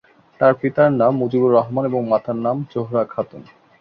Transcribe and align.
তার 0.39 0.53
পিতার 0.61 0.89
নাম 0.93 1.13
মুজিবুর 1.17 1.51
রহমান 1.51 1.83
এবং 1.85 2.01
মাতার 2.11 2.37
নাম 2.45 2.57
জোহরা 2.71 3.03
খাতুন। 3.05 3.41